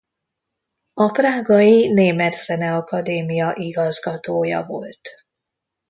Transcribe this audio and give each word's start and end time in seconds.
A 0.93 1.11
prágai 1.11 1.87
német 1.93 2.33
zeneakadémia 2.33 3.53
igazgatója 3.55 4.63
volt. 4.65 5.25